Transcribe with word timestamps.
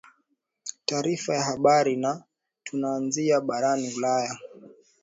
taarifa 0.85 1.33
ya 1.35 1.43
habari 1.43 1.95
na 1.97 2.23
tunaanzia 2.63 3.41
barani 3.41 3.93
ulaya 3.93 4.37